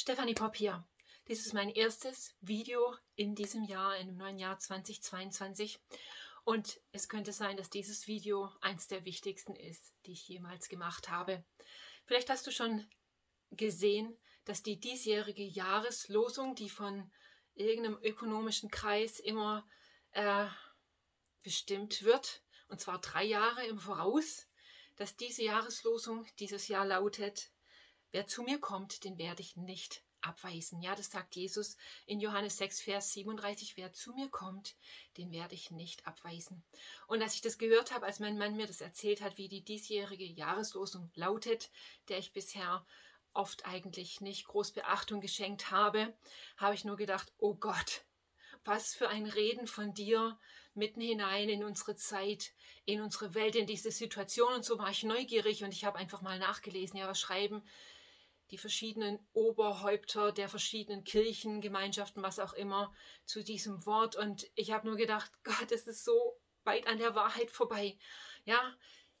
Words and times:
Stefanie 0.00 0.34
Popp 0.34 0.54
hier. 0.54 0.86
Dies 1.26 1.44
ist 1.44 1.54
mein 1.54 1.70
erstes 1.70 2.32
Video 2.40 2.96
in 3.16 3.34
diesem 3.34 3.64
Jahr, 3.64 3.96
in 3.96 4.06
dem 4.06 4.16
neuen 4.16 4.38
Jahr 4.38 4.56
2022. 4.56 5.80
Und 6.44 6.80
es 6.92 7.08
könnte 7.08 7.32
sein, 7.32 7.56
dass 7.56 7.68
dieses 7.68 8.06
Video 8.06 8.48
eins 8.60 8.86
der 8.86 9.04
wichtigsten 9.04 9.56
ist, 9.56 9.92
die 10.06 10.12
ich 10.12 10.28
jemals 10.28 10.68
gemacht 10.68 11.08
habe. 11.08 11.44
Vielleicht 12.04 12.30
hast 12.30 12.46
du 12.46 12.52
schon 12.52 12.88
gesehen, 13.50 14.16
dass 14.44 14.62
die 14.62 14.78
diesjährige 14.78 15.42
Jahreslosung, 15.42 16.54
die 16.54 16.70
von 16.70 17.10
irgendeinem 17.54 17.98
ökonomischen 18.00 18.70
Kreis 18.70 19.18
immer 19.18 19.68
äh, 20.12 20.46
bestimmt 21.42 22.04
wird, 22.04 22.44
und 22.68 22.80
zwar 22.80 23.00
drei 23.00 23.24
Jahre 23.24 23.66
im 23.66 23.80
Voraus, 23.80 24.46
dass 24.94 25.16
diese 25.16 25.42
Jahreslosung 25.42 26.24
dieses 26.38 26.68
Jahr 26.68 26.86
lautet, 26.86 27.50
Wer 28.10 28.26
zu 28.26 28.42
mir 28.42 28.58
kommt, 28.58 29.04
den 29.04 29.18
werde 29.18 29.42
ich 29.42 29.56
nicht 29.56 30.02
abweisen. 30.20 30.80
Ja, 30.80 30.94
das 30.94 31.10
sagt 31.10 31.36
Jesus 31.36 31.76
in 32.06 32.20
Johannes 32.20 32.56
6, 32.56 32.80
Vers 32.80 33.12
37. 33.12 33.76
Wer 33.76 33.92
zu 33.92 34.12
mir 34.14 34.28
kommt, 34.28 34.76
den 35.16 35.30
werde 35.30 35.54
ich 35.54 35.70
nicht 35.70 36.06
abweisen. 36.06 36.62
Und 37.06 37.22
als 37.22 37.34
ich 37.34 37.40
das 37.40 37.58
gehört 37.58 37.92
habe, 37.92 38.06
als 38.06 38.18
mein 38.18 38.38
Mann 38.38 38.56
mir 38.56 38.66
das 38.66 38.80
erzählt 38.80 39.20
hat, 39.20 39.38
wie 39.38 39.48
die 39.48 39.62
diesjährige 39.62 40.24
Jahreslosung 40.24 41.10
lautet, 41.14 41.70
der 42.08 42.18
ich 42.18 42.32
bisher 42.32 42.84
oft 43.34 43.66
eigentlich 43.66 44.20
nicht 44.20 44.46
groß 44.46 44.72
Beachtung 44.72 45.20
geschenkt 45.20 45.70
habe, 45.70 46.16
habe 46.56 46.74
ich 46.74 46.84
nur 46.84 46.96
gedacht, 46.96 47.32
oh 47.38 47.54
Gott, 47.54 48.04
was 48.64 48.94
für 48.94 49.08
ein 49.08 49.26
Reden 49.26 49.66
von 49.66 49.94
dir 49.94 50.38
mitten 50.74 51.00
hinein 51.00 51.48
in 51.48 51.64
unsere 51.64 51.94
Zeit, 51.94 52.52
in 52.84 53.00
unsere 53.00 53.34
Welt, 53.34 53.54
in 53.54 53.66
diese 53.66 53.90
Situation. 53.90 54.52
Und 54.54 54.64
so 54.64 54.78
war 54.78 54.90
ich 54.90 55.04
neugierig 55.04 55.62
und 55.62 55.72
ich 55.72 55.84
habe 55.84 55.98
einfach 55.98 56.22
mal 56.22 56.38
nachgelesen, 56.38 56.98
ja, 56.98 57.08
was 57.08 57.20
schreiben 57.20 57.62
die 58.50 58.58
verschiedenen 58.58 59.18
Oberhäupter 59.32 60.32
der 60.32 60.48
verschiedenen 60.48 61.04
Kirchen, 61.04 61.60
Gemeinschaften, 61.60 62.22
was 62.22 62.38
auch 62.38 62.52
immer, 62.52 62.94
zu 63.24 63.42
diesem 63.42 63.84
Wort. 63.86 64.16
Und 64.16 64.50
ich 64.54 64.72
habe 64.72 64.86
nur 64.86 64.96
gedacht, 64.96 65.30
Gott, 65.44 65.70
es 65.72 65.86
ist 65.86 66.04
so 66.04 66.38
weit 66.64 66.86
an 66.86 66.98
der 66.98 67.14
Wahrheit 67.14 67.50
vorbei. 67.50 67.96
Ja, 68.44 68.76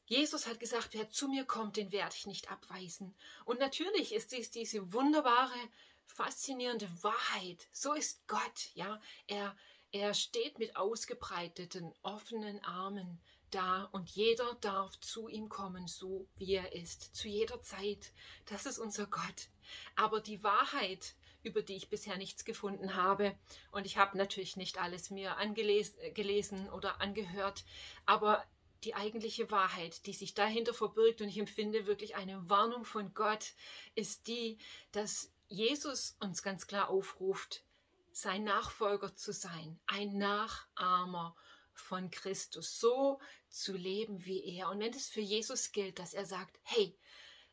Jesus 0.06 0.46
hat 0.46 0.58
gesagt, 0.58 0.90
wer 0.92 1.10
zu 1.10 1.28
mir 1.28 1.44
kommt, 1.44 1.76
den 1.76 1.92
werde 1.92 2.14
ich 2.16 2.26
nicht 2.26 2.50
abweisen. 2.50 3.14
Und 3.44 3.60
natürlich 3.60 4.14
ist 4.14 4.32
dies 4.32 4.50
diese 4.50 4.92
wunderbare, 4.92 5.58
faszinierende 6.06 6.88
Wahrheit. 7.02 7.68
So 7.72 7.92
ist 7.92 8.26
Gott, 8.26 8.70
ja. 8.74 9.00
Er, 9.26 9.54
er 9.92 10.14
steht 10.14 10.58
mit 10.58 10.76
ausgebreiteten, 10.76 11.94
offenen 12.02 12.64
Armen 12.64 13.20
da 13.50 13.84
und 13.92 14.10
jeder 14.10 14.54
darf 14.60 14.98
zu 15.00 15.28
ihm 15.28 15.48
kommen, 15.48 15.86
so 15.86 16.26
wie 16.36 16.54
er 16.54 16.72
ist, 16.72 17.14
zu 17.14 17.28
jeder 17.28 17.62
Zeit. 17.62 18.12
Das 18.46 18.66
ist 18.66 18.78
unser 18.78 19.06
Gott. 19.06 19.48
Aber 19.96 20.20
die 20.20 20.42
Wahrheit, 20.42 21.14
über 21.42 21.62
die 21.62 21.76
ich 21.76 21.88
bisher 21.88 22.16
nichts 22.16 22.44
gefunden 22.44 22.94
habe, 22.94 23.36
und 23.70 23.86
ich 23.86 23.96
habe 23.96 24.16
natürlich 24.18 24.56
nicht 24.56 24.78
alles 24.78 25.10
mir 25.10 25.36
äh, 25.38 26.70
oder 26.70 27.00
angehört, 27.00 27.64
aber 28.06 28.44
die 28.84 28.94
eigentliche 28.94 29.50
Wahrheit, 29.50 30.06
die 30.06 30.12
sich 30.12 30.34
dahinter 30.34 30.74
verbirgt, 30.74 31.20
und 31.20 31.28
ich 31.28 31.38
empfinde 31.38 31.86
wirklich 31.86 32.16
eine 32.16 32.48
Warnung 32.48 32.84
von 32.84 33.12
Gott, 33.14 33.54
ist 33.94 34.26
die, 34.28 34.58
dass 34.92 35.32
Jesus 35.48 36.16
uns 36.20 36.42
ganz 36.42 36.66
klar 36.66 36.88
aufruft, 36.88 37.64
sein 38.12 38.44
Nachfolger 38.44 39.14
zu 39.14 39.32
sein, 39.32 39.78
ein 39.86 40.18
Nachahmer 40.18 41.36
von 41.72 42.10
Christus, 42.10 42.80
so 42.80 43.20
zu 43.48 43.72
leben 43.76 44.24
wie 44.24 44.44
er. 44.44 44.70
Und 44.70 44.80
wenn 44.80 44.92
es 44.92 45.08
für 45.08 45.20
Jesus 45.20 45.72
gilt, 45.72 45.98
dass 45.98 46.14
er 46.14 46.26
sagt, 46.26 46.58
hey, 46.62 46.96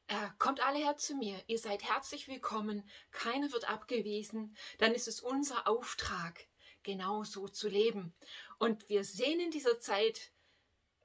äh, 0.08 0.30
kommt 0.38 0.60
alle 0.60 0.80
her 0.80 0.98
zu 0.98 1.16
mir, 1.16 1.42
ihr 1.48 1.58
seid 1.58 1.84
herzlich 1.84 2.28
willkommen, 2.28 2.88
keiner 3.12 3.52
wird 3.52 3.70
abgewiesen, 3.70 4.56
dann 4.78 4.94
ist 4.94 5.08
es 5.08 5.20
unser 5.20 5.68
Auftrag, 5.68 6.46
genau 6.84 7.24
so 7.24 7.48
zu 7.48 7.68
leben. 7.68 8.14
Und 8.60 8.88
wir 8.90 9.04
sehen 9.04 9.40
in 9.40 9.52
dieser 9.52 9.80
Zeit, 9.80 10.32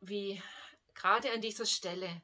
wie 0.00 0.42
gerade 0.94 1.32
an 1.32 1.40
dieser 1.40 1.66
Stelle 1.66 2.22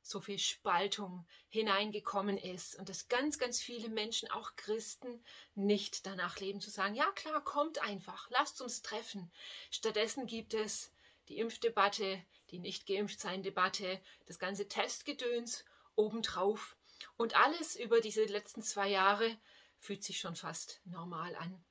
so 0.00 0.20
viel 0.20 0.38
Spaltung 0.38 1.26
hineingekommen 1.48 2.36
ist 2.36 2.76
und 2.76 2.88
dass 2.88 3.08
ganz, 3.08 3.38
ganz 3.38 3.60
viele 3.60 3.88
Menschen, 3.88 4.30
auch 4.30 4.54
Christen, 4.56 5.24
nicht 5.54 6.06
danach 6.06 6.38
leben 6.40 6.60
zu 6.60 6.70
sagen, 6.70 6.94
ja 6.94 7.10
klar, 7.12 7.42
kommt 7.42 7.78
einfach, 7.82 8.28
lasst 8.30 8.60
uns 8.60 8.82
treffen. 8.82 9.32
Stattdessen 9.70 10.26
gibt 10.26 10.52
es 10.52 10.92
die 11.28 11.38
Impfdebatte, 11.38 12.24
die 12.50 12.58
nicht 12.58 12.86
geimpft 12.86 13.20
sein 13.20 13.42
Debatte, 13.42 14.00
das 14.26 14.38
ganze 14.38 14.68
Testgedöns 14.68 15.64
obendrauf 15.96 16.76
und 17.16 17.36
alles 17.36 17.76
über 17.76 18.00
diese 18.00 18.24
letzten 18.24 18.62
zwei 18.62 18.88
Jahre 18.88 19.36
fühlt 19.78 20.02
sich 20.02 20.18
schon 20.18 20.36
fast 20.36 20.80
normal 20.84 21.34
an. 21.36 21.64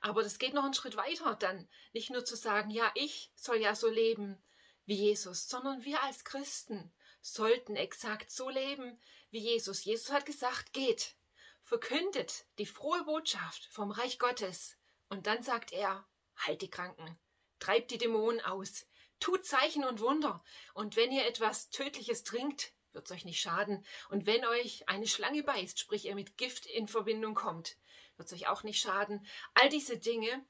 Aber 0.00 0.22
das 0.22 0.38
geht 0.38 0.54
noch 0.54 0.64
einen 0.64 0.74
Schritt 0.74 0.96
weiter 0.96 1.34
dann, 1.34 1.68
nicht 1.92 2.10
nur 2.10 2.24
zu 2.24 2.36
sagen, 2.36 2.70
ja, 2.70 2.90
ich 2.94 3.32
soll 3.34 3.56
ja 3.56 3.74
so 3.74 3.88
leben 3.88 4.42
wie 4.84 4.96
Jesus, 4.96 5.48
sondern 5.48 5.84
wir 5.84 6.02
als 6.02 6.24
Christen 6.24 6.92
sollten 7.20 7.76
exakt 7.76 8.30
so 8.30 8.50
leben 8.50 9.00
wie 9.30 9.38
Jesus. 9.38 9.84
Jesus 9.84 10.10
hat 10.10 10.26
gesagt, 10.26 10.72
geht, 10.72 11.14
verkündet 11.62 12.44
die 12.58 12.66
frohe 12.66 13.04
Botschaft 13.04 13.66
vom 13.70 13.92
Reich 13.92 14.18
Gottes. 14.18 14.76
Und 15.08 15.26
dann 15.26 15.42
sagt 15.42 15.72
er, 15.72 16.06
halt 16.36 16.62
die 16.62 16.70
Kranken, 16.70 17.18
treibt 17.60 17.92
die 17.92 17.98
Dämonen 17.98 18.40
aus, 18.40 18.86
tut 19.22 19.46
Zeichen 19.46 19.84
und 19.84 20.00
Wunder. 20.00 20.42
Und 20.74 20.96
wenn 20.96 21.12
ihr 21.12 21.26
etwas 21.26 21.70
Tödliches 21.70 22.24
trinkt, 22.24 22.72
wird 22.92 23.06
es 23.06 23.12
euch 23.12 23.24
nicht 23.24 23.40
schaden. 23.40 23.86
Und 24.10 24.26
wenn 24.26 24.44
euch 24.44 24.88
eine 24.88 25.06
Schlange 25.06 25.42
beißt, 25.42 25.78
sprich 25.78 26.06
ihr 26.06 26.14
mit 26.14 26.36
Gift 26.36 26.66
in 26.66 26.88
Verbindung 26.88 27.34
kommt, 27.34 27.76
wird 28.16 28.26
es 28.26 28.34
euch 28.34 28.48
auch 28.48 28.64
nicht 28.64 28.80
schaden. 28.80 29.24
All 29.54 29.68
diese 29.68 29.96
Dinge. 29.96 30.44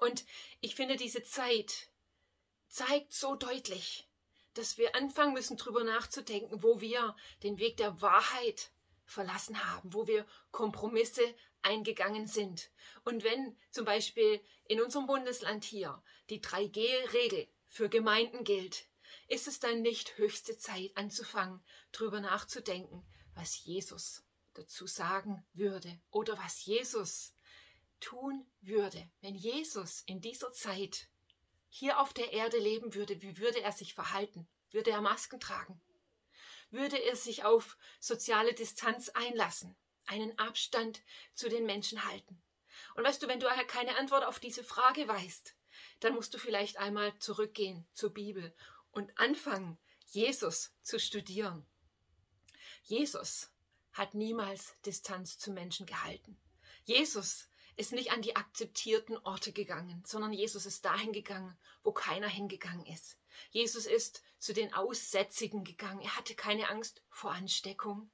Und 0.00 0.24
ich 0.60 0.76
finde, 0.76 0.96
diese 0.96 1.22
Zeit 1.24 1.88
zeigt 2.68 3.12
so 3.12 3.34
deutlich, 3.34 4.08
dass 4.54 4.78
wir 4.78 4.94
anfangen 4.94 5.34
müssen, 5.34 5.56
darüber 5.56 5.84
nachzudenken, 5.84 6.62
wo 6.62 6.80
wir 6.80 7.16
den 7.42 7.58
Weg 7.58 7.76
der 7.78 8.00
Wahrheit 8.00 8.70
verlassen 9.04 9.64
haben, 9.64 9.92
wo 9.92 10.06
wir 10.06 10.26
Kompromisse 10.52 11.34
eingegangen 11.62 12.26
sind. 12.26 12.70
Und 13.04 13.24
wenn 13.24 13.58
zum 13.70 13.84
Beispiel 13.84 14.40
in 14.66 14.80
unserem 14.80 15.06
Bundesland 15.06 15.64
hier 15.64 16.00
die 16.30 16.40
3G-Regel 16.40 17.48
für 17.68 17.88
Gemeinden 17.88 18.44
gilt, 18.44 18.86
ist 19.28 19.46
es 19.46 19.60
dann 19.60 19.82
nicht 19.82 20.18
höchste 20.18 20.56
Zeit 20.56 20.90
anzufangen, 20.96 21.62
darüber 21.92 22.20
nachzudenken, 22.20 23.06
was 23.34 23.64
Jesus 23.64 24.24
dazu 24.54 24.86
sagen 24.86 25.46
würde 25.52 26.00
oder 26.10 26.36
was 26.38 26.64
Jesus 26.64 27.34
tun 28.00 28.46
würde, 28.60 29.10
wenn 29.20 29.34
Jesus 29.34 30.02
in 30.06 30.20
dieser 30.20 30.52
Zeit 30.52 31.08
hier 31.68 32.00
auf 32.00 32.12
der 32.12 32.32
Erde 32.32 32.58
leben 32.58 32.94
würde, 32.94 33.20
wie 33.22 33.38
würde 33.38 33.60
er 33.60 33.72
sich 33.72 33.94
verhalten? 33.94 34.48
Würde 34.70 34.90
er 34.90 35.00
Masken 35.00 35.40
tragen? 35.40 35.80
Würde 36.70 36.96
er 36.96 37.16
sich 37.16 37.44
auf 37.44 37.76
soziale 38.00 38.54
Distanz 38.54 39.08
einlassen, 39.10 39.76
einen 40.06 40.38
Abstand 40.38 41.02
zu 41.34 41.48
den 41.48 41.66
Menschen 41.66 42.04
halten? 42.04 42.42
Und 42.94 43.04
weißt 43.04 43.22
du, 43.22 43.28
wenn 43.28 43.40
du 43.40 43.46
keine 43.66 43.96
Antwort 43.96 44.24
auf 44.24 44.38
diese 44.38 44.64
Frage 44.64 45.06
weißt, 45.08 45.54
dann 46.00 46.14
musst 46.14 46.34
du 46.34 46.38
vielleicht 46.38 46.76
einmal 46.78 47.16
zurückgehen 47.18 47.86
zur 47.92 48.12
Bibel 48.12 48.54
und 48.90 49.18
anfangen, 49.18 49.78
Jesus 50.06 50.72
zu 50.82 50.98
studieren. 50.98 51.66
Jesus 52.82 53.50
hat 53.92 54.14
niemals 54.14 54.74
Distanz 54.82 55.38
zu 55.38 55.52
Menschen 55.52 55.86
gehalten. 55.86 56.38
Jesus 56.84 57.48
ist 57.76 57.92
nicht 57.92 58.10
an 58.10 58.22
die 58.22 58.34
akzeptierten 58.34 59.16
Orte 59.18 59.52
gegangen, 59.52 60.02
sondern 60.04 60.32
Jesus 60.32 60.66
ist 60.66 60.84
dahin 60.84 61.12
gegangen, 61.12 61.56
wo 61.82 61.92
keiner 61.92 62.28
hingegangen 62.28 62.84
ist. 62.86 63.18
Jesus 63.50 63.86
ist 63.86 64.22
zu 64.38 64.52
den 64.52 64.74
Aussätzigen 64.74 65.62
gegangen. 65.62 66.00
Er 66.00 66.16
hatte 66.16 66.34
keine 66.34 66.68
Angst 66.70 67.02
vor 67.08 67.30
Ansteckung, 67.30 68.10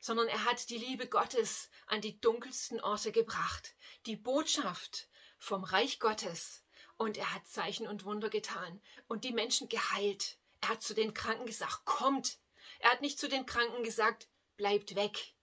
sondern 0.00 0.26
er 0.26 0.44
hat 0.44 0.68
die 0.68 0.78
Liebe 0.78 1.08
Gottes 1.08 1.70
an 1.86 2.00
die 2.00 2.20
dunkelsten 2.20 2.80
Orte 2.80 3.12
gebracht, 3.12 3.76
die 4.06 4.16
Botschaft 4.16 5.08
vom 5.38 5.62
Reich 5.62 6.00
Gottes. 6.00 6.63
Und 6.96 7.16
er 7.16 7.34
hat 7.34 7.46
Zeichen 7.46 7.86
und 7.86 8.04
Wunder 8.04 8.30
getan 8.30 8.80
und 9.08 9.24
die 9.24 9.32
Menschen 9.32 9.68
geheilt. 9.68 10.38
Er 10.60 10.70
hat 10.70 10.82
zu 10.82 10.94
den 10.94 11.12
Kranken 11.12 11.46
gesagt, 11.46 11.84
kommt. 11.84 12.38
Er 12.78 12.90
hat 12.90 13.02
nicht 13.02 13.18
zu 13.18 13.28
den 13.28 13.46
Kranken 13.46 13.82
gesagt, 13.82 14.28
bleibt 14.56 14.94
weg. 14.94 15.34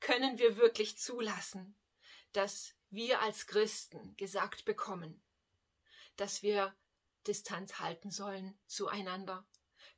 Können 0.00 0.38
wir 0.38 0.56
wirklich 0.56 0.98
zulassen, 0.98 1.76
dass 2.32 2.74
wir 2.90 3.20
als 3.20 3.46
Christen 3.46 4.16
gesagt 4.16 4.64
bekommen, 4.64 5.22
dass 6.16 6.42
wir 6.42 6.74
Distanz 7.26 7.78
halten 7.78 8.10
sollen 8.10 8.58
zueinander? 8.66 9.46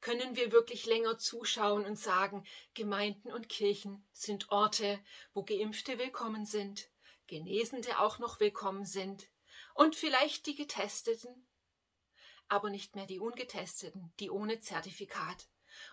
Können 0.02 0.36
wir 0.36 0.52
wirklich 0.52 0.84
länger 0.84 1.18
zuschauen 1.18 1.86
und 1.86 1.96
sagen, 1.96 2.46
Gemeinden 2.74 3.32
und 3.32 3.48
Kirchen 3.48 4.06
sind 4.12 4.50
Orte, 4.50 5.02
wo 5.32 5.42
Geimpfte 5.42 5.98
willkommen 5.98 6.44
sind, 6.44 6.90
Genesende 7.26 7.98
auch 7.98 8.18
noch 8.18 8.38
willkommen 8.38 8.84
sind 8.84 9.26
und 9.74 9.96
vielleicht 9.96 10.46
die 10.46 10.54
Getesteten, 10.54 11.46
aber 12.48 12.70
nicht 12.70 12.94
mehr 12.94 13.06
die 13.06 13.18
Ungetesteten, 13.18 14.12
die 14.20 14.30
ohne 14.30 14.60
Zertifikat 14.60 15.48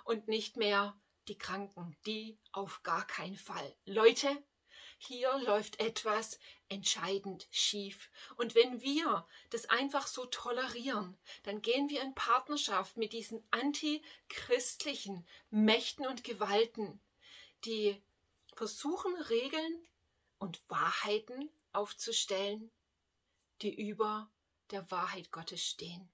und 0.06 0.28
nicht 0.28 0.58
mehr 0.58 1.00
die 1.28 1.38
Kranken, 1.38 1.98
die 2.06 2.40
auf 2.52 2.84
gar 2.84 3.06
keinen 3.06 3.38
Fall. 3.38 3.76
Leute, 3.86 4.44
hier 4.98 5.36
läuft 5.40 5.80
etwas 5.80 6.40
entscheidend 6.70 7.48
schief. 7.50 8.12
Und 8.38 8.54
wenn 8.54 8.82
wir 8.82 9.28
das 9.50 9.68
einfach 9.68 10.06
so 10.06 10.26
tolerieren, 10.28 11.18
dann 11.44 11.62
gehen 11.64 11.90
wir 11.90 12.04
in 12.04 12.14
Partnerschaft 12.14 12.98
mit 12.98 13.12
diesen 13.14 13.44
antichristlichen 13.50 15.28
Mächten 15.50 16.06
und 16.06 16.24
Gewalten, 16.24 17.02
die 17.66 18.00
versuchen, 18.54 19.16
Regeln 19.24 19.88
und 20.38 20.62
Wahrheiten 20.70 21.50
aufzustellen, 21.72 22.72
die 23.62 23.74
über 23.74 24.32
der 24.72 24.90
Wahrheit 24.92 25.32
Gottes 25.32 25.64
stehen. 25.64 26.10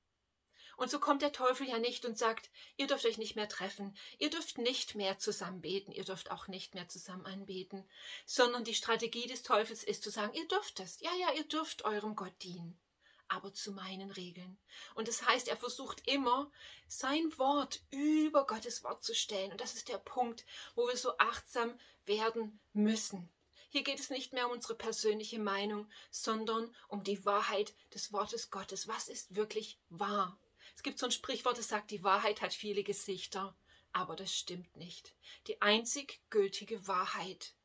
Und 0.78 0.92
so 0.92 1.00
kommt 1.00 1.24
der 1.24 1.32
Teufel 1.32 1.68
ja 1.68 1.80
nicht 1.80 2.06
und 2.06 2.20
sagt, 2.20 2.52
ihr 2.78 2.86
dürft 2.86 3.06
euch 3.08 3.18
nicht 3.18 3.36
mehr 3.36 3.50
treffen, 3.50 3.98
ihr 4.20 4.30
dürft 4.30 4.60
nicht 4.60 4.94
mehr 4.94 5.18
zusammen 5.18 5.60
beten, 5.60 5.92
ihr 5.92 6.04
dürft 6.04 6.30
auch 6.30 6.48
nicht 6.48 6.76
mehr 6.76 6.88
zusammen 6.88 7.26
anbeten, 7.26 7.90
sondern 8.28 8.64
die 8.64 8.76
Strategie 8.76 9.26
des 9.26 9.42
Teufels 9.42 9.84
ist 9.84 10.04
zu 10.04 10.12
sagen, 10.12 10.36
ihr 10.36 10.48
dürft 10.48 10.80
es, 10.80 11.00
ja, 11.00 11.10
ja, 11.20 11.34
ihr 11.34 11.48
dürft 11.48 11.84
eurem 11.84 12.16
Gott 12.16 12.44
dienen, 12.44 12.80
aber 13.28 13.52
zu 13.54 13.72
meinen 13.72 14.12
Regeln. 14.12 14.60
Und 14.94 15.08
das 15.08 15.26
heißt, 15.26 15.48
er 15.48 15.58
versucht 15.58 16.08
immer, 16.08 16.52
sein 16.88 17.36
Wort 17.40 17.82
über 17.90 18.46
Gottes 18.46 18.84
Wort 18.84 19.04
zu 19.04 19.16
stellen. 19.16 19.52
Und 19.52 19.62
das 19.62 19.74
ist 19.74 19.90
der 19.90 19.98
Punkt, 19.98 20.46
wo 20.76 20.88
wir 20.88 20.96
so 20.96 21.18
achtsam 21.18 21.76
werden 22.06 22.60
müssen. 22.74 23.32
Hier 23.70 23.84
geht 23.84 24.00
es 24.00 24.10
nicht 24.10 24.34
mehr 24.34 24.48
um 24.48 24.54
unsere 24.54 24.76
persönliche 24.76 25.40
Meinung, 25.40 25.90
sondern 26.10 26.74
um 26.88 27.04
die 27.04 27.26
Wahrheit 27.26 27.74
des 27.94 28.14
Wortes 28.14 28.50
Gottes. 28.50 28.88
Was 28.88 29.10
ist 29.10 29.36
wirklich 29.36 29.80
wahr? 29.90 30.40
Es 30.76 30.84
gibt 30.84 31.00
so 31.00 31.06
ein 31.06 31.12
Sprichwort, 31.12 31.58
das 31.58 31.68
sagt, 31.68 31.92
die 31.92 32.04
Wahrheit 32.04 32.42
hat 32.42 32.54
viele 32.54 32.84
Gesichter, 32.84 33.58
aber 33.92 34.16
das 34.16 34.34
stimmt 34.34 34.76
nicht. 34.78 35.14
Die 35.48 35.62
einzig 35.62 36.22
gültige 36.30 36.88
Wahrheit 36.88 37.56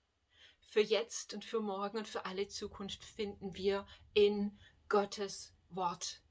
für 0.60 0.80
jetzt 0.80 1.34
und 1.34 1.44
für 1.44 1.60
morgen 1.60 1.98
und 1.98 2.08
für 2.08 2.24
alle 2.24 2.48
Zukunft 2.48 3.04
finden 3.04 3.54
wir 3.54 3.86
in 4.14 4.58
Gottes 4.88 5.52
Wort. 5.70 6.22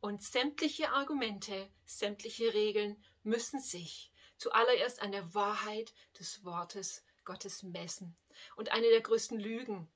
Und 0.00 0.22
sämtliche 0.22 0.90
Argumente, 0.90 1.70
sämtliche 1.84 2.54
Regeln 2.54 3.02
müssen 3.22 3.60
sich 3.60 4.12
zuallererst 4.36 5.00
an 5.00 5.12
der 5.12 5.34
Wahrheit 5.34 5.94
des 6.18 6.44
Wortes 6.44 7.02
Gottes 7.24 7.62
messen. 7.62 8.16
Und 8.56 8.72
eine 8.72 8.88
der 8.88 9.00
größten 9.00 9.38
Lügen, 9.38 9.88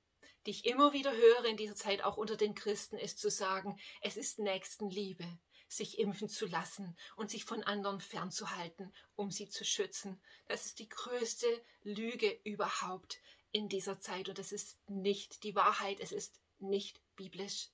die 0.47 0.51
ich 0.51 0.67
immer 0.67 0.93
wieder 0.93 1.15
höre 1.15 1.45
in 1.45 1.57
dieser 1.57 1.75
Zeit 1.75 2.03
auch 2.03 2.17
unter 2.17 2.37
den 2.37 2.55
Christen, 2.55 2.97
ist 2.97 3.19
zu 3.19 3.31
sagen, 3.31 3.79
es 4.01 4.17
ist 4.17 4.39
Nächstenliebe 4.39 5.27
sich 5.71 6.01
impfen 6.01 6.29
zu 6.29 6.47
lassen 6.47 6.97
und 7.15 7.31
sich 7.31 7.45
von 7.45 7.63
anderen 7.63 8.01
fernzuhalten, 8.01 8.93
um 9.15 9.31
sie 9.31 9.49
zu 9.49 9.65
schützen. 9.65 10.21
Das 10.49 10.67
ist 10.67 10.81
die 10.81 10.89
größte 10.89 11.47
Lüge 11.83 12.41
überhaupt 12.43 13.21
in 13.53 13.69
dieser 13.69 14.01
Zeit 14.01 14.29
und 14.29 14.39
das 14.39 14.51
ist 14.51 14.79
nicht 14.89 15.45
die 15.45 15.55
Wahrheit, 15.55 16.01
es 16.01 16.11
ist 16.11 16.41
nicht 16.59 17.01
biblisch. 17.15 17.69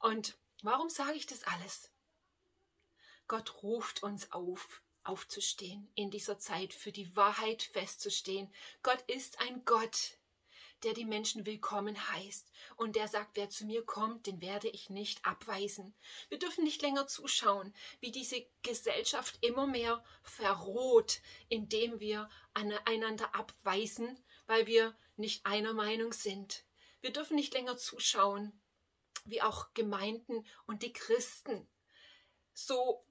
Und 0.00 0.36
warum 0.62 0.88
sage 0.88 1.14
ich 1.14 1.26
das 1.26 1.44
alles? 1.44 1.90
Gott 3.28 3.62
ruft 3.62 4.02
uns 4.02 4.32
auf, 4.32 4.82
aufzustehen 5.10 5.90
in 5.96 6.08
dieser 6.12 6.38
Zeit, 6.38 6.72
für 6.72 6.92
die 6.92 7.16
Wahrheit 7.16 7.64
festzustehen. 7.64 8.48
Gott 8.84 9.02
ist 9.08 9.40
ein 9.40 9.64
Gott, 9.64 10.18
der 10.84 10.94
die 10.94 11.04
Menschen 11.04 11.46
willkommen 11.46 11.96
heißt 12.12 12.52
und 12.76 12.94
der 12.94 13.08
sagt, 13.08 13.36
wer 13.36 13.50
zu 13.50 13.66
mir 13.66 13.84
kommt, 13.84 14.26
den 14.26 14.40
werde 14.40 14.68
ich 14.68 14.88
nicht 14.88 15.26
abweisen. 15.26 15.94
Wir 16.28 16.38
dürfen 16.38 16.62
nicht 16.62 16.80
länger 16.80 17.08
zuschauen, 17.08 17.74
wie 17.98 18.12
diese 18.12 18.46
Gesellschaft 18.62 19.36
immer 19.40 19.66
mehr 19.66 20.02
verroht, 20.22 21.20
indem 21.48 21.98
wir 21.98 22.30
einander 22.54 23.34
abweisen, 23.34 24.16
weil 24.46 24.68
wir 24.68 24.96
nicht 25.16 25.44
einer 25.44 25.74
Meinung 25.74 26.12
sind. 26.12 26.64
Wir 27.00 27.12
dürfen 27.12 27.34
nicht 27.34 27.52
länger 27.52 27.76
zuschauen, 27.76 28.52
wie 29.24 29.42
auch 29.42 29.74
Gemeinden 29.74 30.46
und 30.66 30.84
die 30.84 30.92
Christen 30.92 31.68
so 32.54 33.04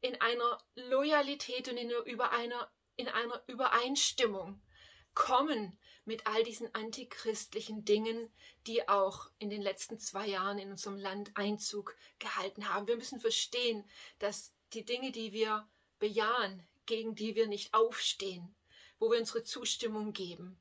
in 0.00 0.20
einer 0.20 0.62
Loyalität 0.74 1.68
und 1.68 1.76
in 1.76 1.92
einer, 2.20 2.70
in 2.96 3.08
einer 3.08 3.42
Übereinstimmung 3.46 4.60
kommen 5.14 5.78
mit 6.04 6.26
all 6.26 6.42
diesen 6.42 6.74
antichristlichen 6.74 7.84
Dingen, 7.84 8.32
die 8.66 8.88
auch 8.88 9.30
in 9.38 9.50
den 9.50 9.60
letzten 9.60 9.98
zwei 9.98 10.26
Jahren 10.26 10.58
in 10.58 10.70
unserem 10.70 10.96
Land 10.96 11.32
Einzug 11.34 11.96
gehalten 12.18 12.68
haben. 12.68 12.86
Wir 12.86 12.96
müssen 12.96 13.20
verstehen, 13.20 13.84
dass 14.18 14.54
die 14.72 14.84
Dinge, 14.84 15.12
die 15.12 15.32
wir 15.32 15.68
bejahen, 15.98 16.66
gegen 16.86 17.14
die 17.14 17.34
wir 17.34 17.46
nicht 17.46 17.74
aufstehen, 17.74 18.54
wo 18.98 19.10
wir 19.10 19.18
unsere 19.18 19.42
Zustimmung 19.42 20.12
geben, 20.12 20.58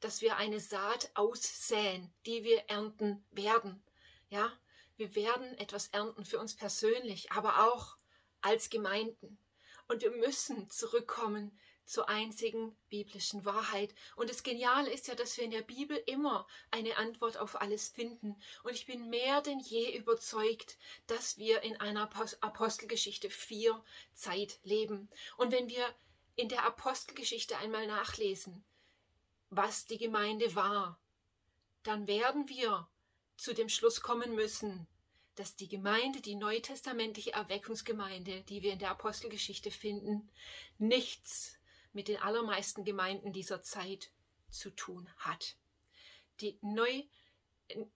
dass 0.00 0.22
wir 0.22 0.36
eine 0.36 0.60
Saat 0.60 1.10
aussäen, 1.14 2.12
die 2.26 2.42
wir 2.42 2.60
ernten 2.68 3.24
werden. 3.30 3.82
Ja, 4.30 4.52
wir 4.96 5.14
werden 5.14 5.56
etwas 5.58 5.88
ernten 5.88 6.24
für 6.24 6.38
uns 6.38 6.56
persönlich, 6.56 7.32
aber 7.32 7.70
auch 7.70 7.96
als 8.42 8.70
Gemeinden. 8.70 9.38
Und 9.88 10.02
wir 10.02 10.10
müssen 10.12 10.70
zurückkommen 10.70 11.58
zur 11.84 12.08
einzigen 12.08 12.76
biblischen 12.88 13.44
Wahrheit. 13.44 13.92
Und 14.14 14.30
das 14.30 14.44
Geniale 14.44 14.92
ist 14.92 15.08
ja, 15.08 15.16
dass 15.16 15.36
wir 15.36 15.42
in 15.42 15.50
der 15.50 15.62
Bibel 15.62 16.00
immer 16.06 16.46
eine 16.70 16.96
Antwort 16.96 17.36
auf 17.36 17.60
alles 17.60 17.88
finden. 17.88 18.40
Und 18.62 18.74
ich 18.74 18.86
bin 18.86 19.10
mehr 19.10 19.40
denn 19.40 19.58
je 19.58 19.96
überzeugt, 19.96 20.78
dass 21.08 21.36
wir 21.36 21.62
in 21.62 21.80
einer 21.80 22.08
Apostelgeschichte 22.40 23.28
4 23.28 23.82
Zeit 24.14 24.60
leben. 24.62 25.08
Und 25.36 25.50
wenn 25.50 25.68
wir 25.68 25.84
in 26.36 26.48
der 26.48 26.64
Apostelgeschichte 26.64 27.58
einmal 27.58 27.88
nachlesen, 27.88 28.64
was 29.50 29.86
die 29.86 29.98
Gemeinde 29.98 30.54
war, 30.54 31.00
dann 31.82 32.06
werden 32.06 32.48
wir 32.48 32.88
zu 33.36 33.52
dem 33.52 33.68
Schluss 33.68 34.00
kommen 34.00 34.36
müssen, 34.36 34.86
dass 35.36 35.56
die 35.56 35.68
Gemeinde, 35.68 36.20
die 36.20 36.34
neutestamentliche 36.34 37.32
Erweckungsgemeinde, 37.32 38.42
die 38.42 38.62
wir 38.62 38.72
in 38.72 38.78
der 38.78 38.90
Apostelgeschichte 38.90 39.70
finden, 39.70 40.30
nichts 40.78 41.58
mit 41.92 42.08
den 42.08 42.18
allermeisten 42.18 42.84
Gemeinden 42.84 43.32
dieser 43.32 43.62
Zeit 43.62 44.10
zu 44.50 44.70
tun 44.70 45.08
hat. 45.18 45.56
Die, 46.40 46.58
Neu, 46.62 47.02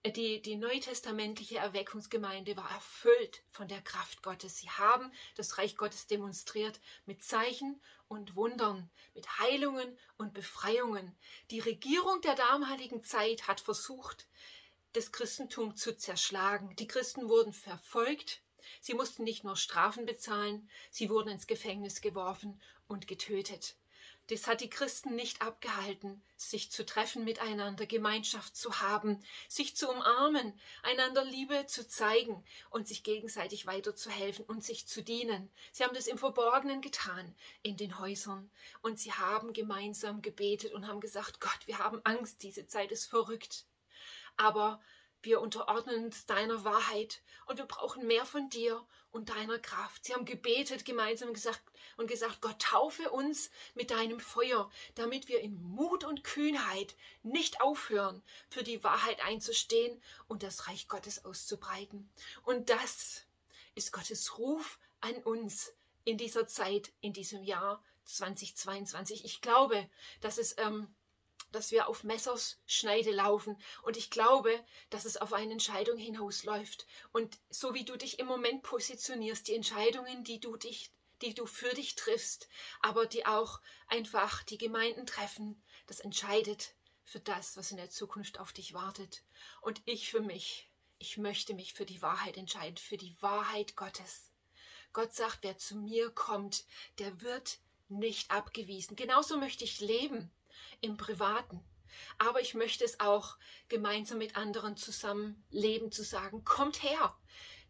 die, 0.05 0.41
die 0.41 0.55
neutestamentliche 0.55 1.57
Erweckungsgemeinde 1.57 2.55
war 2.55 2.69
erfüllt 2.71 3.43
von 3.49 3.67
der 3.67 3.81
Kraft 3.81 4.21
Gottes. 4.23 4.57
Sie 4.57 4.69
haben 4.69 5.11
das 5.35 5.57
Reich 5.57 5.75
Gottes 5.77 6.07
demonstriert 6.07 6.79
mit 7.05 7.23
Zeichen 7.23 7.81
und 8.07 8.35
Wundern, 8.35 8.89
mit 9.13 9.27
Heilungen 9.39 9.97
und 10.17 10.33
Befreiungen. 10.33 11.15
Die 11.51 11.59
Regierung 11.59 12.21
der 12.21 12.35
damaligen 12.35 13.03
Zeit 13.03 13.47
hat 13.47 13.59
versucht, 13.59 14.27
das 14.95 15.11
Christentum 15.11 15.75
zu 15.75 15.97
zerschlagen. 15.97 16.75
Die 16.77 16.87
Christen 16.87 17.27
wurden 17.27 17.51
verfolgt, 17.51 18.41
sie 18.79 18.93
mussten 18.93 19.23
nicht 19.23 19.43
nur 19.43 19.57
Strafen 19.57 20.05
bezahlen, 20.05 20.69
sie 20.89 21.09
wurden 21.09 21.29
ins 21.29 21.47
Gefängnis 21.47 21.99
geworfen 21.99 22.61
und 22.87 23.07
getötet. 23.07 23.75
Das 24.27 24.47
hat 24.47 24.61
die 24.61 24.69
Christen 24.69 25.15
nicht 25.15 25.43
abgehalten, 25.43 26.23
sich 26.35 26.71
zu 26.71 26.83
treffen 26.83 27.25
miteinander, 27.25 27.85
Gemeinschaft 27.85 28.55
zu 28.55 28.79
haben, 28.81 29.23
sich 29.47 29.75
zu 29.75 29.87
umarmen, 29.87 30.59
einander 30.81 31.23
Liebe 31.23 31.67
zu 31.67 31.87
zeigen 31.87 32.43
und 32.71 32.87
sich 32.87 33.03
gegenseitig 33.03 33.67
weiterzuhelfen 33.67 34.43
und 34.45 34.63
sich 34.63 34.87
zu 34.87 35.03
dienen. 35.03 35.51
Sie 35.73 35.83
haben 35.83 35.93
das 35.93 36.07
im 36.07 36.17
Verborgenen 36.17 36.81
getan, 36.81 37.35
in 37.61 37.77
den 37.77 37.99
Häusern. 37.99 38.49
Und 38.81 38.97
sie 38.97 39.11
haben 39.11 39.53
gemeinsam 39.53 40.23
gebetet 40.23 40.73
und 40.73 40.87
haben 40.87 41.01
gesagt, 41.01 41.39
Gott, 41.39 41.59
wir 41.65 41.77
haben 41.77 42.01
Angst, 42.03 42.41
diese 42.41 42.65
Zeit 42.65 42.91
ist 42.91 43.05
verrückt. 43.05 43.65
Aber 44.37 44.81
wir 45.21 45.41
unterordnen 45.41 46.05
uns 46.05 46.25
deiner 46.25 46.63
Wahrheit 46.63 47.21
und 47.47 47.57
wir 47.57 47.65
brauchen 47.65 48.05
mehr 48.05 48.25
von 48.25 48.49
dir 48.49 48.85
und 49.11 49.29
deiner 49.29 49.57
Kraft. 49.57 50.05
Sie 50.05 50.13
haben 50.13 50.25
gebetet 50.25 50.85
gemeinsam 50.85 51.33
gesagt 51.33 51.61
und 51.97 52.07
gesagt, 52.07 52.41
Gott 52.41 52.61
taufe 52.61 53.09
uns 53.09 53.49
mit 53.73 53.89
deinem 53.89 54.19
Feuer, 54.19 54.69
damit 54.93 55.27
wir 55.27 55.39
in 55.39 55.61
Mut 55.63 56.03
und 56.03 56.23
Kühnheit 56.23 56.95
nicht 57.23 57.61
aufhören, 57.61 58.21
für 58.49 58.63
die 58.63 58.83
Wahrheit 58.83 59.23
einzustehen 59.25 60.01
und 60.27 60.43
das 60.43 60.67
Reich 60.67 60.87
Gottes 60.87 61.25
auszubreiten. 61.25 62.11
Und 62.43 62.69
das 62.69 63.25
ist 63.73 63.91
Gottes 63.91 64.37
Ruf 64.37 64.79
an 65.01 65.15
uns 65.23 65.73
in 66.03 66.17
dieser 66.17 66.45
Zeit, 66.45 66.91
in 67.01 67.13
diesem 67.13 67.43
Jahr 67.43 67.83
2022. 68.03 69.25
Ich 69.25 69.41
glaube, 69.41 69.89
dass 70.21 70.37
es 70.37 70.55
ähm, 70.59 70.93
dass 71.55 71.71
wir 71.71 71.87
auf 71.87 72.03
Messers 72.03 72.59
Schneide 72.65 73.11
laufen. 73.11 73.57
Und 73.83 73.97
ich 73.97 74.09
glaube, 74.09 74.63
dass 74.89 75.05
es 75.05 75.17
auf 75.17 75.33
eine 75.33 75.53
Entscheidung 75.53 75.97
hinausläuft. 75.97 76.85
Und 77.13 77.39
so 77.49 77.73
wie 77.73 77.85
du 77.85 77.97
dich 77.97 78.19
im 78.19 78.27
Moment 78.27 78.61
positionierst, 78.61 79.47
die 79.47 79.55
Entscheidungen, 79.55 80.23
die 80.23 80.39
du 80.39 80.57
dich 80.57 80.91
die 81.21 81.33
du 81.33 81.45
für 81.45 81.73
dich 81.73 81.95
triffst, 81.95 82.49
aber 82.81 83.05
die 83.05 83.25
auch 83.25 83.61
einfach 83.87 84.43
die 84.43 84.57
Gemeinden 84.57 85.05
treffen, 85.05 85.63
das 85.87 86.01
entscheidet 86.01 86.75
für 87.05 87.21
das, 87.21 87.55
was 87.55 87.71
in 87.71 87.77
der 87.77 87.89
Zukunft 87.89 88.37
auf 88.39 88.51
dich 88.51 88.73
wartet. 88.73 89.23
Und 89.61 89.81
ich 89.85 90.09
für 90.11 90.19
mich, 90.19 90.69
ich 90.97 91.17
möchte 91.17 91.53
mich 91.53 91.73
für 91.73 91.85
die 91.85 92.01
Wahrheit 92.01 92.35
entscheiden, 92.35 92.77
für 92.77 92.97
die 92.97 93.15
Wahrheit 93.21 93.77
Gottes. 93.77 94.31
Gott 94.91 95.13
sagt, 95.13 95.39
wer 95.41 95.57
zu 95.57 95.77
mir 95.77 96.09
kommt, 96.09 96.65
der 96.99 97.21
wird 97.21 97.59
nicht 97.87 98.31
abgewiesen. 98.31 98.95
Genauso 98.95 99.37
möchte 99.37 99.63
ich 99.63 99.79
leben 99.79 100.31
im 100.81 100.97
Privaten, 100.97 101.63
Aber 102.17 102.41
ich 102.41 102.53
möchte 102.53 102.83
es 102.83 102.99
auch 102.99 103.37
gemeinsam 103.69 104.17
mit 104.17 104.35
anderen 104.35 104.77
zusammenleben, 104.77 105.91
zu 105.91 106.03
sagen, 106.03 106.43
kommt 106.43 106.83
her, 106.83 107.15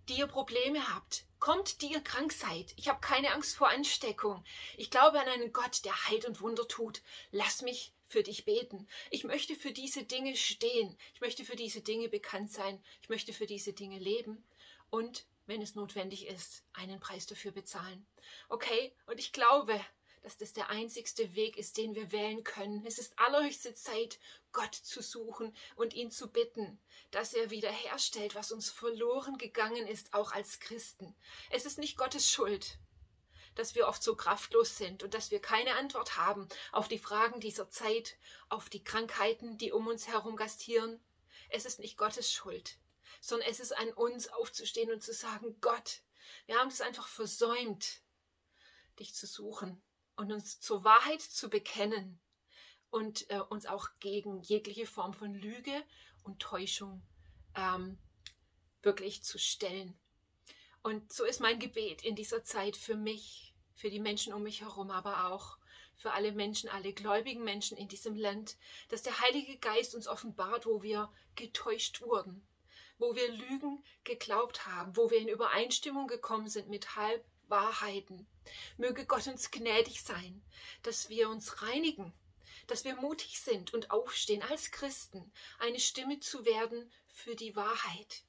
die 0.10 0.18
ihr 0.18 0.28
Probleme 0.28 0.94
habt, 0.94 1.26
kommt, 1.40 1.82
die 1.82 1.92
ihr 1.92 2.02
krank 2.02 2.32
seid. 2.32 2.74
Ich 2.76 2.88
habe 2.88 3.00
keine 3.02 3.34
Angst 3.34 3.56
vor 3.56 3.70
Ansteckung. 3.70 4.44
Ich 4.78 4.90
glaube 4.92 5.20
an 5.20 5.28
einen 5.28 5.52
Gott, 5.52 5.84
der 5.86 6.08
Heil 6.08 6.24
und 6.28 6.42
Wunder 6.42 6.68
tut. 6.68 7.02
Lass 7.32 7.62
mich 7.62 7.94
für 8.08 8.24
dich 8.24 8.46
beten. 8.46 8.88
Ich 9.10 9.24
möchte 9.24 9.56
für 9.56 9.72
diese 9.72 10.04
Dinge 10.04 10.36
stehen. 10.36 10.96
Ich 11.14 11.22
möchte 11.22 11.44
für 11.44 11.56
diese 11.56 11.82
Dinge 11.82 12.08
bekannt 12.08 12.52
sein. 12.52 12.84
Ich 13.02 13.10
möchte 13.10 13.34
für 13.34 13.48
diese 13.48 13.74
Dinge 13.74 13.98
leben. 13.98 14.44
Und 14.92 15.26
wenn 15.48 15.62
es 15.62 15.76
notwendig 15.76 16.28
ist, 16.28 16.64
einen 16.74 17.00
Preis 17.00 17.26
dafür 17.26 17.52
bezahlen. 17.52 18.06
Okay? 18.50 18.96
Und 19.08 19.20
ich 19.20 19.32
glaube, 19.34 19.80
dass 20.26 20.38
das 20.38 20.54
der 20.54 20.72
einzigste 20.72 21.36
Weg 21.36 21.56
ist, 21.56 21.78
den 21.78 21.94
wir 21.94 22.12
wählen 22.12 22.44
können. 22.44 22.84
Es 22.84 22.98
ist 22.98 23.14
allerhöchste 23.20 23.76
Zeit, 23.76 24.18
Gott 24.54 24.74
zu 24.74 25.04
suchen 25.04 25.56
und 25.76 25.94
ihn 25.94 26.10
zu 26.10 26.32
bitten, 26.32 26.80
dass 27.12 27.36
er 27.36 27.52
wiederherstellt, 27.52 28.34
was 28.34 28.52
uns 28.52 28.72
verloren 28.72 29.38
gegangen 29.38 29.86
ist, 29.86 30.16
auch 30.16 30.32
als 30.32 30.60
Christen. 30.60 31.16
Es 31.52 31.68
ist 31.68 31.78
nicht 31.78 31.96
Gottes 31.96 32.28
Schuld, 32.28 32.80
dass 33.54 33.76
wir 33.76 33.88
oft 33.88 34.02
so 34.02 34.16
kraftlos 34.16 34.78
sind 34.78 35.04
und 35.04 35.14
dass 35.14 35.30
wir 35.30 35.40
keine 35.40 35.76
Antwort 35.76 36.18
haben 36.18 36.50
auf 36.72 36.88
die 36.88 36.98
Fragen 36.98 37.40
dieser 37.40 37.70
Zeit, 37.70 38.18
auf 38.50 38.68
die 38.68 38.84
Krankheiten, 38.84 39.60
die 39.60 39.72
um 39.72 39.86
uns 39.86 40.08
herum 40.08 40.36
gastieren. 40.36 41.00
Es 41.50 41.66
ist 41.66 41.78
nicht 41.78 42.00
Gottes 42.00 42.34
Schuld, 42.34 42.80
sondern 43.22 43.48
es 43.48 43.60
ist 43.60 43.78
an 43.78 43.94
uns 43.94 44.28
aufzustehen 44.28 44.92
und 44.92 45.04
zu 45.04 45.14
sagen, 45.14 45.56
Gott, 45.62 46.02
wir 46.48 46.58
haben 46.58 46.70
es 46.70 46.82
einfach 46.82 47.08
versäumt, 47.08 48.02
dich 48.98 49.14
zu 49.14 49.28
suchen 49.28 49.80
und 50.16 50.32
uns 50.32 50.60
zur 50.60 50.84
Wahrheit 50.84 51.22
zu 51.22 51.50
bekennen 51.50 52.20
und 52.90 53.30
äh, 53.30 53.40
uns 53.40 53.66
auch 53.66 53.90
gegen 54.00 54.42
jegliche 54.42 54.86
Form 54.86 55.14
von 55.14 55.34
Lüge 55.34 55.84
und 56.24 56.40
Täuschung 56.40 57.02
ähm, 57.56 57.98
wirklich 58.82 59.24
zu 59.24 59.38
stellen. 59.38 59.98
Und 60.82 61.12
so 61.12 61.26
ist 61.26 61.42
mein 61.42 61.60
Gebet 61.60 62.04
in 62.04 62.16
dieser 62.16 62.44
Zeit 62.44 62.78
für 62.78 62.96
mich, 62.96 63.54
für 63.74 63.90
die 63.90 64.00
Menschen 64.00 64.34
um 64.34 64.44
mich 64.44 64.62
herum, 64.62 64.92
aber 64.92 65.32
auch 65.32 65.58
für 65.96 66.12
alle 66.12 66.32
Menschen, 66.32 66.70
alle 66.70 66.94
gläubigen 66.94 67.44
Menschen 67.44 67.78
in 67.78 67.88
diesem 67.88 68.16
Land, 68.16 68.58
dass 68.90 69.02
der 69.02 69.20
Heilige 69.22 69.58
Geist 69.58 69.96
uns 69.96 70.08
offenbart, 70.08 70.66
wo 70.66 70.84
wir 70.84 71.12
getäuscht 71.36 72.02
wurden, 72.02 72.46
wo 72.98 73.16
wir 73.16 73.32
Lügen 73.32 73.84
geglaubt 74.04 74.68
haben, 74.68 74.96
wo 74.96 75.10
wir 75.10 75.18
in 75.18 75.28
Übereinstimmung 75.28 76.08
gekommen 76.08 76.48
sind 76.48 76.70
mit 76.70 76.96
halb 76.96 77.26
Wahrheiten. 77.50 78.28
Möge 78.78 79.06
Gott 79.06 79.28
uns 79.28 79.52
gnädig 79.52 80.04
sein, 80.04 80.42
dass 80.84 81.10
wir 81.10 81.30
uns 81.30 81.62
reinigen, 81.62 82.14
dass 82.68 82.84
wir 82.84 82.96
mutig 82.96 83.40
sind 83.40 83.74
und 83.74 83.92
aufstehen 83.92 84.44
als 84.44 84.72
Christen, 84.72 85.32
eine 85.60 85.80
Stimme 85.80 86.20
zu 86.20 86.46
werden 86.46 86.92
für 87.08 87.36
die 87.36 87.56
Wahrheit. 87.56 88.24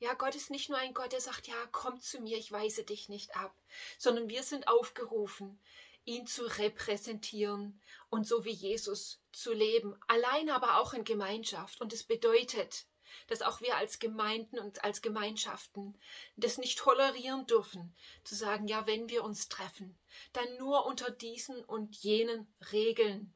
Ja, 0.00 0.14
Gott 0.14 0.36
ist 0.36 0.50
nicht 0.50 0.68
nur 0.68 0.78
ein 0.78 0.94
Gott, 0.94 1.12
der 1.12 1.20
sagt, 1.20 1.48
ja, 1.48 1.66
komm 1.72 2.00
zu 2.00 2.20
mir, 2.20 2.38
ich 2.38 2.52
weise 2.52 2.84
dich 2.84 3.08
nicht 3.08 3.36
ab, 3.36 3.54
sondern 3.98 4.28
wir 4.28 4.44
sind 4.44 4.68
aufgerufen, 4.68 5.58
ihn 6.04 6.26
zu 6.26 6.44
repräsentieren 6.44 7.80
und 8.08 8.26
so 8.26 8.44
wie 8.44 8.52
Jesus 8.52 9.20
zu 9.32 9.52
leben, 9.52 9.98
allein 10.06 10.50
aber 10.50 10.78
auch 10.78 10.94
in 10.94 11.04
Gemeinschaft. 11.04 11.80
Und 11.80 11.92
es 11.92 12.04
bedeutet, 12.04 12.86
dass 13.26 13.42
auch 13.42 13.60
wir 13.60 13.76
als 13.76 13.98
Gemeinden 13.98 14.58
und 14.58 14.84
als 14.84 15.02
Gemeinschaften 15.02 15.98
das 16.36 16.58
nicht 16.58 16.78
tolerieren 16.78 17.46
dürfen, 17.46 17.94
zu 18.24 18.34
sagen, 18.34 18.68
ja, 18.68 18.86
wenn 18.86 19.08
wir 19.08 19.24
uns 19.24 19.48
treffen, 19.48 19.98
dann 20.32 20.56
nur 20.56 20.86
unter 20.86 21.10
diesen 21.10 21.64
und 21.64 21.96
jenen 21.96 22.52
Regeln, 22.72 23.34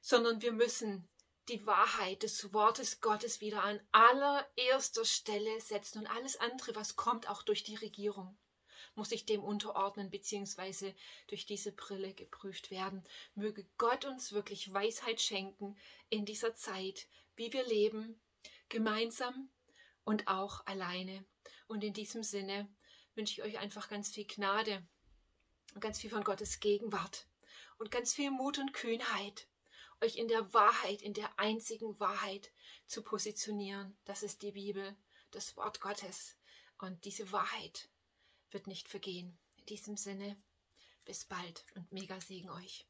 sondern 0.00 0.42
wir 0.42 0.52
müssen 0.52 1.08
die 1.48 1.66
Wahrheit 1.66 2.22
des 2.22 2.52
Wortes 2.52 3.00
Gottes 3.00 3.40
wieder 3.40 3.62
an 3.64 3.80
allererster 3.90 5.04
Stelle 5.04 5.60
setzen 5.60 5.98
und 6.00 6.06
alles 6.06 6.38
andere, 6.38 6.74
was 6.74 6.96
kommt, 6.96 7.28
auch 7.28 7.42
durch 7.42 7.64
die 7.64 7.76
Regierung 7.76 8.36
muss 8.94 9.08
sich 9.08 9.24
dem 9.24 9.42
unterordnen, 9.42 10.10
beziehungsweise 10.10 10.94
durch 11.28 11.46
diese 11.46 11.72
Brille 11.72 12.14
geprüft 12.14 12.70
werden. 12.70 13.02
Möge 13.34 13.66
Gott 13.78 14.04
uns 14.04 14.32
wirklich 14.32 14.72
Weisheit 14.72 15.20
schenken 15.20 15.76
in 16.10 16.24
dieser 16.24 16.54
Zeit, 16.54 17.06
wie 17.36 17.52
wir 17.52 17.64
leben, 17.64 18.20
gemeinsam 18.72 19.50
und 20.04 20.26
auch 20.26 20.66
alleine. 20.66 21.24
Und 21.68 21.84
in 21.84 21.92
diesem 21.92 22.22
Sinne 22.22 22.68
wünsche 23.14 23.34
ich 23.34 23.42
euch 23.42 23.58
einfach 23.58 23.88
ganz 23.88 24.10
viel 24.10 24.26
Gnade 24.26 24.84
und 25.74 25.80
ganz 25.80 26.00
viel 26.00 26.10
von 26.10 26.24
Gottes 26.24 26.58
Gegenwart 26.58 27.28
und 27.78 27.90
ganz 27.90 28.14
viel 28.14 28.30
Mut 28.30 28.58
und 28.58 28.72
Kühnheit, 28.72 29.46
euch 30.00 30.16
in 30.16 30.26
der 30.26 30.52
Wahrheit, 30.54 31.02
in 31.02 31.12
der 31.12 31.38
einzigen 31.38 32.00
Wahrheit 32.00 32.50
zu 32.86 33.02
positionieren. 33.02 33.96
Das 34.04 34.22
ist 34.22 34.42
die 34.42 34.52
Bibel, 34.52 34.96
das 35.30 35.56
Wort 35.56 35.80
Gottes. 35.80 36.36
Und 36.78 37.04
diese 37.04 37.30
Wahrheit 37.30 37.90
wird 38.50 38.66
nicht 38.66 38.88
vergehen. 38.88 39.38
In 39.58 39.66
diesem 39.66 39.96
Sinne, 39.96 40.42
bis 41.04 41.26
bald 41.26 41.64
und 41.76 41.92
mega 41.92 42.20
Segen 42.20 42.50
euch. 42.50 42.86